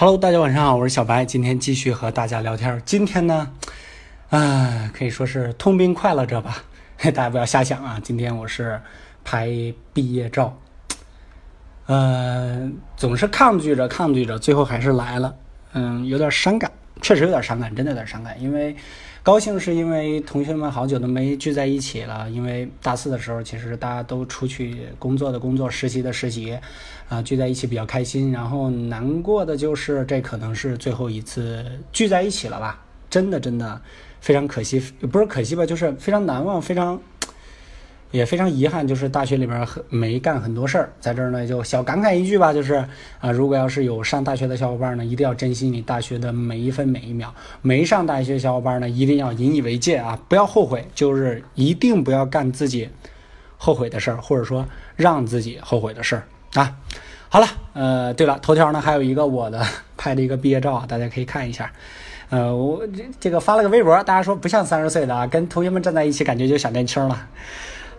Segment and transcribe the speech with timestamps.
[0.00, 2.80] Hello，大家晚上好，我是小白，今天继续和大家聊天。
[2.84, 3.50] 今天呢，
[4.30, 6.58] 啊，可以说是痛并快乐着吧，
[7.02, 7.98] 大家不要瞎想啊。
[8.00, 8.80] 今天我是
[9.24, 9.48] 拍
[9.92, 10.56] 毕业照，
[11.86, 15.34] 呃，总是抗拒着抗拒着，最后还是来了，
[15.72, 18.74] 嗯，有点伤感，确实有点伤感，真的有点伤感，因为
[19.22, 26.58] 高兴是因为同学们好久都没聚在一起了，因为大四的时候其实大家都出去工作的工作，实习的实习。
[27.08, 32.84] 啊，聚在一起比较开心，然后难过的就是这可能是最后一次聚在一起了吧？
[33.08, 33.80] 真的真的
[34.20, 34.78] 非常可惜，
[35.10, 35.64] 不是可惜吧？
[35.64, 37.00] 就是非常难忘，非常
[38.10, 40.90] 也非常遗憾，就是大学里边没干很多事儿。
[40.98, 42.74] 在这儿呢，就小感慨一句吧，就是
[43.20, 47.28] 啊，如果要是有上大学的小伙伴呢，一定要珍惜你大学的每一分每一秒；
[47.60, 52.88] 没上大学小伙伴呢，一定要引以为戒啊，不要后悔，就是一定不要干自己
[53.58, 54.66] 后悔的事儿，或者说
[54.96, 56.22] 让自己后悔的事儿。
[56.54, 56.76] 啊，
[57.28, 59.62] 好了，呃，对了，头条呢还有一个我的
[59.98, 61.70] 拍的一个毕业照，大家可以看一下。
[62.30, 67.26] 呃，我这这个发了个微博，大家说不像三十岁的啊，跟同学们站在一起，感觉就小年轻了。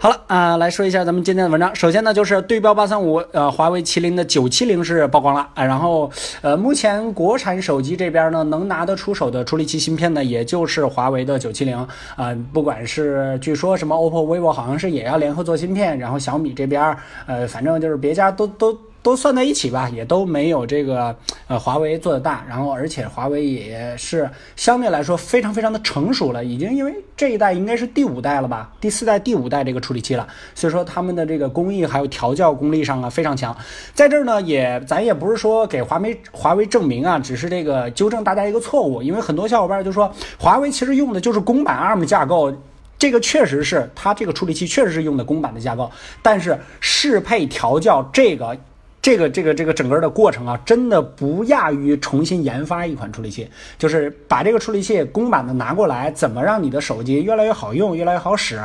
[0.02, 1.76] 好了啊，来说一下咱们今天的文章。
[1.76, 5.62] 首先呢，就是对标八三五，呃，华为麒麟的九七零是曝光了啊。
[5.62, 11.78] 然后，呃，目前国产手机这边呢，能拿得出手的处理器芯片呢，也就是华为的九七零
[12.16, 12.34] 啊。
[12.54, 18.78] 不管是据说什么 OPPO、vivo 好像是也要联合做芯片，然后小米这边，呃，反正就是别家都都。
[19.02, 21.16] 都算在一起吧，也都没有这个
[21.48, 33.56] 呃华为做的大，然后而且华为也是相对来说非常非常的成熟了，已经因为这一代应该是第五代了吧，第四代第五代这个处理器了，所以说他们的这个工艺还有调教功力上啊非常强，
[33.94, 42.54] 在这儿呢也咱也不是说给华为华为证明啊，只是这个纠正大家一个错误，因为很多小伙伴就说华为其实用的就是公版 ARM 架构，
[42.98, 45.90] 这个确实是它这个处理器确实是用的公版的架构，
[46.22, 48.58] 但是适配调教这个。
[49.02, 53.48] 这个这个这个整个的过程啊，真的不亚于重新研发一款处理器，
[53.78, 58.60] 就是把这个处理器公版的拿过来，怎么让你的手机越来越好用，越来越好使，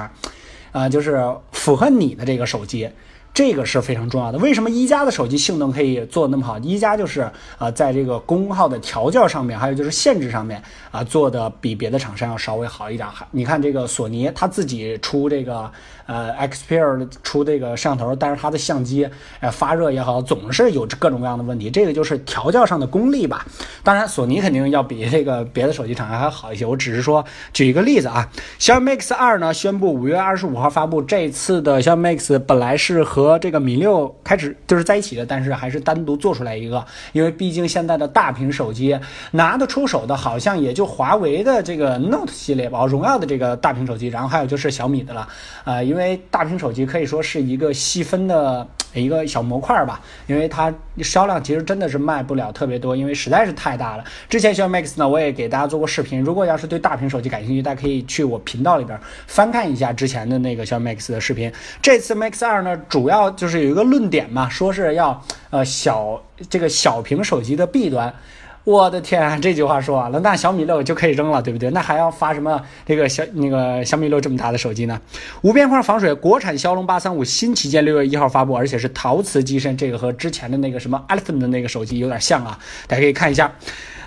[0.72, 2.88] 啊，就是符合你的这个手机。
[3.34, 4.38] 这个是非常重要的。
[4.38, 6.56] 为什么一加的手机性能可以做那么好？
[6.60, 7.28] 一加就是
[7.58, 10.62] 啊，在这个功耗的调教上面，还有就是限制上面
[10.92, 13.08] 啊，做的比别的厂商要稍微好一点。
[13.32, 15.68] 你看这个索尼，它自己出这个
[16.06, 19.08] 呃 Xperia 出这个摄像头，但是它的相机
[19.40, 21.68] 呃发热也好，总是有各种各样的问题。
[21.68, 23.44] 这个就是调教上的功力吧。
[23.82, 26.64] 当然，索尼肯定要比这个别的手机厂商还好一些。
[26.64, 28.30] 我只是说举一个例子啊。
[28.60, 31.02] 小米 Mix 二呢，宣布五月二十五号发布。
[31.02, 38.98] 这次的小米 Mix 本来是和和这个米六开始就是在一起的，但是还是单独做出来一个，因为毕竟现在的大屏手机
[39.30, 45.26] 拿得出手的，好像也就华为的这个 Note 系列吧，荣耀的这个大屏手机，然后还有就是小米的了，
[45.64, 48.68] 呃，因为大屏手机可以说是一个细分的。
[49.02, 54.04] 一个小模块吧，因为它销量其实真的是卖不了特别多，因为实在是太大了。
[54.28, 61.52] 之前小米 Max 呢，我也给大家做过视频，如果要是对大屏手机感兴趣，大家可以去我频道里边翻看一下之前的那个小米 Max 的视频。
[61.82, 68.14] 这次 Max 二呢，主要就是有一个论点嘛，说是要呃小这个小屏手机的弊端。
[68.64, 71.70] 我的天，这句话说完了，那小米六就可以扔了，对不对？
[71.70, 74.98] 那还要发什么这个小那个小米六这么大的手机呢？
[75.42, 83.52] 无边框防水，国产骁龙八三五新旗舰六月一号发布，而且是陶瓷机身，这个和之前的那个什么 Elephant 的那个手机有点像啊，大家可以看一下。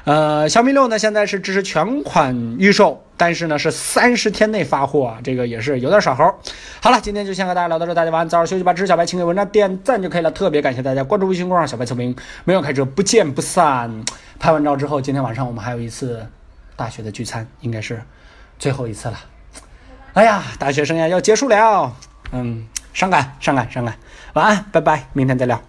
[0.07, 6.23] 呃，小米六呢现在是支持全款预售，但是呢是三十天内发货，这个也是有点耍猴。
[6.81, 8.73] 好了，今天就先和大家聊到这，大家晚安，早点休息吧。
[8.73, 12.15] 支持小白，请给文章点赞就可以了，特别感谢大家关注微信公众号“小白测评”，
[12.45, 14.05] 没有开车不见不散。
[14.39, 16.25] 拍完照之后，今天晚上我们还有一次
[16.77, 18.01] 大学的聚餐，应该是
[18.57, 19.19] 最后一次了。
[20.13, 21.93] 哎呀，大学生涯要结束了，
[22.31, 23.93] 嗯，伤感，伤感，伤感。
[24.35, 25.66] 晚安，拜拜，明天再聊。